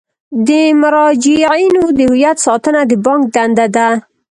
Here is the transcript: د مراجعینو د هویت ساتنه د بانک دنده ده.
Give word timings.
د 0.47 0.49
مراجعینو 0.81 1.83
د 1.97 1.99
هویت 2.09 2.37
ساتنه 2.45 2.81
د 2.89 2.91
بانک 3.05 3.23
دنده 3.35 3.67
ده. 3.75 3.87